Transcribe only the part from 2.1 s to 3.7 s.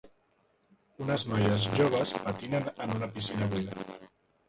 patinen en una piscina